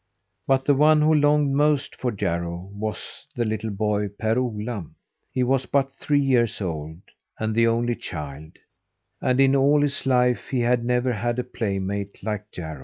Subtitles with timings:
[0.47, 4.87] But the one who longed most for Jarro, was the little boy, Per Ola.
[5.31, 7.01] He was but three years old,
[7.37, 8.53] and the only child;
[9.21, 12.79] and in all his life he had never had a playmate like Jarro.